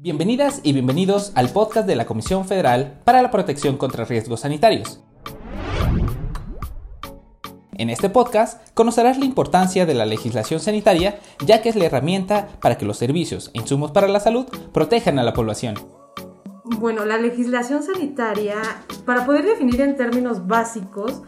Bienvenidas 0.00 0.60
y 0.62 0.74
bienvenidos 0.74 1.32
al 1.34 1.48
podcast 1.48 1.84
de 1.84 1.96
la 1.96 2.06
Comisión 2.06 2.46
Federal 2.46 3.00
para 3.02 3.20
la 3.20 3.32
Protección 3.32 3.76
contra 3.76 4.04
Riesgos 4.04 4.42
Sanitarios. 4.42 5.02
En 7.72 7.90
este 7.90 8.08
podcast 8.08 8.70
conocerás 8.74 9.18
la 9.18 9.24
importancia 9.24 9.86
de 9.86 9.94
la 9.94 10.06
legislación 10.06 10.60
sanitaria, 10.60 11.18
ya 11.44 11.62
que 11.62 11.68
es 11.68 11.74
la 11.74 11.86
herramienta 11.86 12.46
para 12.60 12.78
que 12.78 12.86
los 12.86 12.96
servicios 12.96 13.50
e 13.54 13.58
insumos 13.58 13.90
para 13.90 14.06
la 14.06 14.20
salud 14.20 14.46
protejan 14.72 15.18
a 15.18 15.24
la 15.24 15.32
población. 15.32 15.74
Bueno, 16.62 17.04
la 17.04 17.18
legislación 17.18 17.82
sanitaria, 17.82 18.62
para 19.04 19.26
poder 19.26 19.46
definir 19.46 19.80
en 19.80 19.96
términos 19.96 20.46
básicos, 20.46 21.22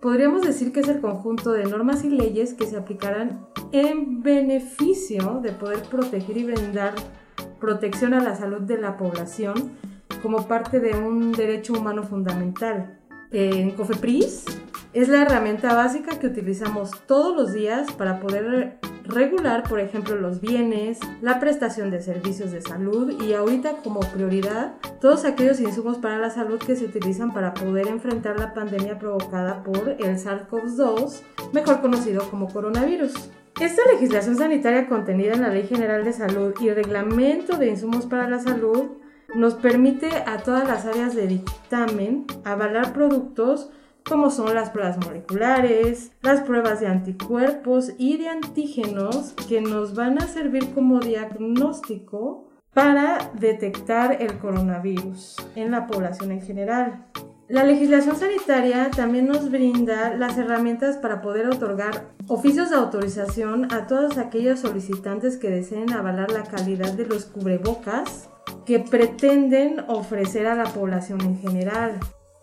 podríamos 0.00 0.42
decir 0.42 0.72
que 0.72 0.80
es 0.80 0.88
el 0.88 1.00
conjunto 1.00 1.52
de 1.52 1.62
normas 1.62 2.02
y 2.02 2.10
leyes 2.10 2.54
que 2.54 2.66
se 2.66 2.76
aplicarán 2.76 3.46
en 3.70 4.20
beneficio 4.20 5.38
de 5.44 5.52
poder 5.52 5.82
proteger 5.82 6.38
y 6.38 6.42
brindar 6.42 6.94
protección 7.60 8.14
a 8.14 8.20
la 8.20 8.34
salud 8.34 8.62
de 8.62 8.78
la 8.78 8.96
población 8.96 9.72
como 10.22 10.48
parte 10.48 10.80
de 10.80 10.94
un 10.96 11.32
derecho 11.32 11.74
humano 11.74 12.02
fundamental. 12.02 12.98
En 13.30 13.70
COFEPRIS 13.72 14.44
es 14.92 15.08
la 15.08 15.22
herramienta 15.22 15.74
básica 15.74 16.18
que 16.18 16.26
utilizamos 16.26 16.90
todos 17.06 17.36
los 17.36 17.52
días 17.52 17.92
para 17.92 18.18
poder 18.18 18.80
regular, 19.04 19.64
por 19.64 19.80
ejemplo, 19.80 20.16
los 20.16 20.40
bienes, 20.40 20.98
la 21.20 21.38
prestación 21.38 21.90
de 21.90 22.00
servicios 22.00 22.50
de 22.50 22.60
salud 22.60 23.22
y 23.22 23.34
ahorita 23.34 23.78
como 23.82 24.00
prioridad 24.00 24.74
todos 25.00 25.24
aquellos 25.24 25.60
insumos 25.60 25.98
para 25.98 26.18
la 26.18 26.30
salud 26.30 26.58
que 26.58 26.76
se 26.76 26.86
utilizan 26.86 27.32
para 27.32 27.54
poder 27.54 27.88
enfrentar 27.88 28.38
la 28.38 28.54
pandemia 28.54 28.98
provocada 28.98 29.62
por 29.62 29.96
el 29.98 30.16
SARS-CoV-2, 30.18 31.22
mejor 31.52 31.80
conocido 31.80 32.28
como 32.30 32.48
coronavirus. 32.48 33.30
Esta 33.60 33.82
legislación 33.92 34.38
sanitaria 34.38 34.88
contenida 34.88 35.34
en 35.34 35.42
la 35.42 35.50
Ley 35.50 35.66
General 35.66 36.02
de 36.02 36.14
Salud 36.14 36.54
y 36.62 36.70
Reglamento 36.70 37.58
de 37.58 37.68
Insumos 37.68 38.06
para 38.06 38.26
la 38.26 38.38
Salud 38.38 38.92
nos 39.34 39.52
permite 39.52 40.08
a 40.24 40.38
todas 40.38 40.66
las 40.66 40.86
áreas 40.86 41.14
de 41.14 41.26
dictamen 41.26 42.24
avalar 42.42 42.94
productos 42.94 43.68
como 44.08 44.30
son 44.30 44.54
las 44.54 44.70
pruebas 44.70 44.96
moleculares, 45.04 46.10
las 46.22 46.40
pruebas 46.40 46.80
de 46.80 46.86
anticuerpos 46.86 47.92
y 47.98 48.16
de 48.16 48.28
antígenos 48.28 49.34
que 49.46 49.60
nos 49.60 49.94
van 49.94 50.16
a 50.16 50.26
servir 50.26 50.72
como 50.72 50.98
diagnóstico 51.00 52.48
para 52.72 53.30
detectar 53.34 54.22
el 54.22 54.38
coronavirus 54.38 55.36
en 55.54 55.70
la 55.70 55.86
población 55.86 56.32
en 56.32 56.40
general. 56.40 57.09
La 57.50 57.64
legislación 57.64 58.16
sanitaria 58.16 58.92
también 58.92 59.26
nos 59.26 59.50
brinda 59.50 60.14
las 60.14 60.38
herramientas 60.38 60.98
para 60.98 61.20
poder 61.20 61.48
otorgar 61.48 62.12
oficios 62.28 62.70
de 62.70 62.76
autorización 62.76 63.72
a 63.74 63.88
todos 63.88 64.18
aquellos 64.18 64.60
solicitantes 64.60 65.36
que 65.36 65.50
deseen 65.50 65.92
avalar 65.92 66.30
la 66.30 66.44
calidad 66.44 66.92
de 66.92 67.06
los 67.06 67.24
cubrebocas 67.24 68.28
que 68.64 68.78
pretenden 68.78 69.80
ofrecer 69.88 70.46
a 70.46 70.54
la 70.54 70.62
población 70.62 71.22
en 71.22 71.40
general. 71.40 71.98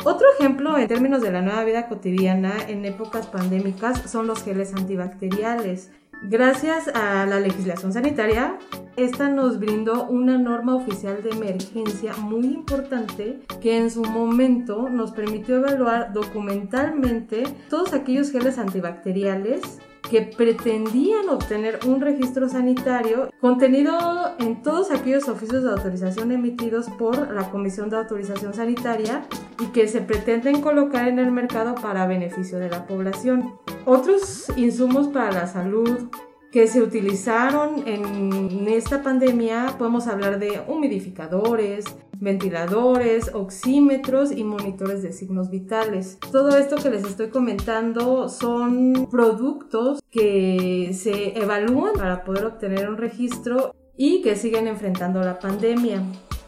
Otro 0.09 0.25
ejemplo 0.39 0.77
en 0.77 0.87
términos 0.87 1.21
de 1.21 1.33
la 1.33 1.41
nueva 1.41 1.65
vida 1.65 1.89
cotidiana 1.89 2.53
en 2.69 2.85
épocas 2.85 3.27
pandémicas 3.27 4.09
son 4.09 4.25
los 4.25 4.41
geles 4.41 4.73
antibacteriales. 4.73 5.91
Gracias 6.23 6.87
a 6.87 7.25
la 7.25 7.41
legislación 7.41 7.91
sanitaria, 7.91 8.57
esta 8.95 9.27
nos 9.27 9.59
brindó 9.59 10.05
una 10.05 10.37
norma 10.37 10.75
oficial 10.75 11.21
de 11.23 11.31
emergencia 11.31 12.15
muy 12.15 12.45
importante 12.45 13.41
que 13.59 13.75
en 13.75 13.91
su 13.91 14.01
momento 14.01 14.87
nos 14.87 15.11
permitió 15.11 15.57
evaluar 15.57 16.13
documentalmente 16.13 17.43
todos 17.69 17.91
aquellos 17.91 18.31
geles 18.31 18.57
antibacteriales 18.59 19.79
que 20.09 20.21
pretendían 20.21 21.29
obtener 21.29 21.79
un 21.85 22.01
registro 22.01 22.49
sanitario 22.49 23.31
contenido 23.41 24.35
en 24.39 24.61
todos 24.61 24.91
aquellos 24.91 25.27
oficios 25.27 25.63
de 25.63 25.71
autorización 25.71 26.31
emitidos 26.31 26.87
por 26.97 27.33
la 27.33 27.49
Comisión 27.49 27.89
de 27.89 27.97
Autorización 27.97 28.53
Sanitaria 28.53 29.25
y 29.59 29.67
que 29.67 29.87
se 29.87 30.01
pretenden 30.01 30.61
colocar 30.61 31.07
en 31.07 31.19
el 31.19 31.31
mercado 31.31 31.75
para 31.75 32.07
beneficio 32.07 32.59
de 32.59 32.69
la 32.69 32.85
población. 32.85 33.55
Otros 33.85 34.51
insumos 34.55 35.07
para 35.07 35.31
la 35.31 35.47
salud 35.47 36.09
que 36.51 36.67
se 36.67 36.81
utilizaron 36.81 37.87
en 37.87 38.67
esta 38.67 39.03
pandemia, 39.03 39.75
podemos 39.77 40.07
hablar 40.07 40.39
de 40.39 40.61
humidificadores, 40.67 41.85
ventiladores, 42.19 43.31
oxímetros 43.33 44.31
y 44.31 44.43
monitores 44.43 45.03
de 45.03 45.11
signos 45.11 45.49
vitales. 45.49 46.17
Todo 46.31 46.57
esto 46.57 46.77
que 46.77 46.89
les 46.89 47.03
estoy 47.03 47.29
comentando 47.29 48.29
son 48.29 49.07
productos 49.11 50.01
que 50.09 50.91
se 50.93 51.37
evalúan 51.37 51.93
para 51.93 52.23
poder 52.23 52.45
obtener 52.45 52.89
un 52.89 52.97
registro 52.97 53.75
y 53.95 54.21
que 54.21 54.35
siguen 54.35 54.67
enfrentando 54.67 55.21
la 55.21 55.39
pandemia. 55.39 56.01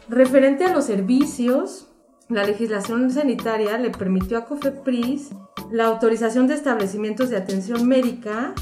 Referente 0.08 0.64
a 0.64 0.72
los 0.72 0.84
servicios, 0.84 1.88
la 2.28 2.44
legislación 2.44 3.10
sanitaria 3.10 3.76
le 3.78 3.90
permitió 3.90 4.38
a 4.38 4.44
COFEPRIS 4.44 5.30
la 5.70 5.86
autorización 5.86 6.46
de 6.46 6.54
establecimientos 6.54 7.30
de 7.30 7.36
atención 7.36 7.86
médica 7.86 8.54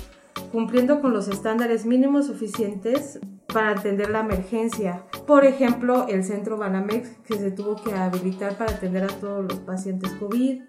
cumpliendo 0.53 1.01
con 1.01 1.13
los 1.13 1.29
estándares 1.29 1.87
mínimos 1.87 2.27
suficientes 2.27 3.21
para 3.53 3.71
atender 3.71 4.11
la 4.11 4.21
emergencia. 4.21 5.05
Por 5.27 5.45
ejemplo, 5.45 6.07
el 6.09 6.25
centro 6.25 6.57
Banamex 6.57 7.11
que 7.27 7.39
se 7.39 7.51
tuvo 7.51 7.77
que 7.77 7.93
habilitar 7.95 8.57
para 8.57 8.73
atender 8.73 9.05
a 9.05 9.09
todos 9.09 9.45
los 9.45 9.59
pacientes 9.61 10.13
COVID. 10.15 10.63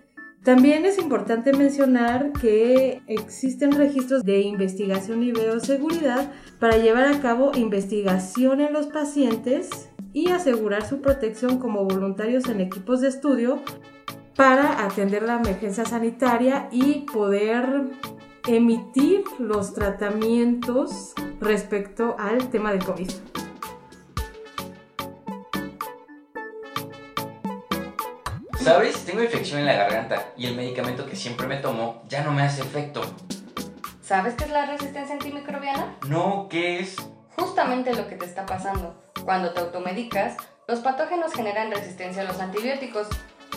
También 0.43 0.85
es 0.85 0.97
importante 0.97 1.51
mencionar 1.51 2.31
que 2.31 3.01
existen 3.07 3.73
registros 3.73 4.23
de 4.23 4.39
investigación 4.41 5.21
y 5.21 5.33
bioseguridad 5.33 6.31
para 6.59 6.77
llevar 6.77 7.07
a 7.07 7.19
cabo 7.19 7.51
investigación 7.55 8.61
en 8.61 8.71
los 8.71 8.87
pacientes 8.87 9.89
y 10.13 10.29
asegurar 10.29 10.85
su 10.85 11.01
protección 11.01 11.59
como 11.59 11.83
voluntarios 11.83 12.47
en 12.47 12.61
equipos 12.61 13.01
de 13.01 13.09
estudio 13.09 13.59
para 14.39 14.85
atender 14.85 15.23
la 15.23 15.35
emergencia 15.35 15.83
sanitaria 15.83 16.69
y 16.71 17.05
poder 17.11 17.89
emitir 18.47 19.23
los 19.37 19.73
tratamientos 19.73 21.13
respecto 21.39 22.15
al 22.19 22.49
tema 22.49 22.71
del 22.71 22.83
COVID. 22.83 23.09
¿Sabes? 28.59 29.05
Tengo 29.05 29.23
infección 29.23 29.61
en 29.61 29.65
la 29.65 29.73
garganta 29.73 30.33
y 30.37 30.45
el 30.45 30.55
medicamento 30.55 31.05
que 31.05 31.15
siempre 31.15 31.47
me 31.47 31.57
tomo 31.57 32.03
ya 32.07 32.23
no 32.23 32.31
me 32.31 32.43
hace 32.43 32.61
efecto. 32.61 33.01
¿Sabes 34.01 34.35
qué 34.35 34.43
es 34.43 34.51
la 34.51 34.65
resistencia 34.65 35.15
antimicrobiana? 35.15 35.95
No, 36.07 36.47
¿qué 36.49 36.79
es? 36.79 36.97
Justamente 37.35 37.95
lo 37.95 38.07
que 38.07 38.15
te 38.15 38.25
está 38.25 38.45
pasando. 38.45 39.01
Cuando 39.23 39.53
te 39.53 39.59
automedicas, 39.59 40.35
los 40.67 40.79
patógenos 40.79 41.33
generan 41.33 41.71
resistencia 41.71 42.21
a 42.21 42.25
los 42.25 42.39
antibióticos. 42.39 43.07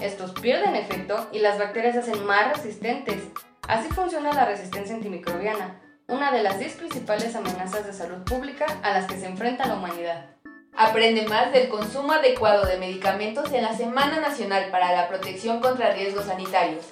Estos 0.01 0.33
pierden 0.33 0.77
efecto 0.77 1.29
y 1.33 1.41
las 1.41 1.59
bacterias 1.59 1.95
se 1.95 2.01
hacen 2.01 2.25
más 2.25 2.57
resistentes. 2.57 3.23
Así 3.69 3.89
funciona 3.91 4.33
la 4.33 4.45
resistencia 4.45 4.95
antimicrobiana, 4.95 5.81
una 6.09 6.33
de 6.33 6.43
las 6.43 6.59
10 6.59 6.75
principales 6.75 7.35
amenazas 7.37 7.87
de 7.87 7.93
salud 7.93 8.23
pública 8.25 8.67
a 8.83 8.93
las 8.93 9.07
que 9.07 9.17
se 9.19 9.27
enfrenta 9.27 9.67
la 9.67 9.77
humanidad. 9.77 10.27
Aprende 10.75 11.27
más 11.29 11.53
del 11.53 11.69
consumo 11.69 12.13
adecuado 12.13 12.67
de 12.67 12.79
medicamentos 12.79 13.53
en 13.53 13.63
la 13.63 13.75
Semana 13.75 14.21
Nacional 14.21 14.71
para 14.71 14.93
la 14.93 15.09
Protección 15.09 15.61
contra 15.61 15.93
Riesgos 15.93 16.25
Sanitarios. 16.25 16.85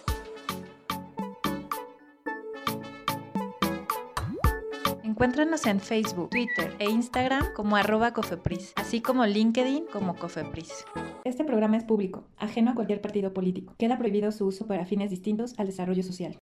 Encuéntranos 5.02 5.66
en 5.66 5.80
Facebook, 5.80 6.30
Twitter 6.30 6.74
e 6.78 6.88
Instagram 6.88 7.52
como 7.52 7.76
arroba 7.76 8.12
Cofepris, 8.14 8.72
así 8.76 9.02
como 9.02 9.26
LinkedIn 9.26 9.84
como 9.92 10.16
Cofepris. 10.16 10.86
Este 11.24 11.44
programa 11.44 11.76
es 11.76 11.84
público, 11.84 12.24
ajeno 12.38 12.70
a 12.70 12.74
cualquier 12.74 13.02
partido 13.02 13.34
político. 13.34 13.74
Queda 13.78 13.98
prohibido 13.98 14.32
su 14.32 14.46
uso 14.46 14.66
para 14.66 14.86
fines 14.86 15.10
distintos 15.10 15.58
al 15.58 15.66
desarrollo 15.66 16.02
social. 16.02 16.38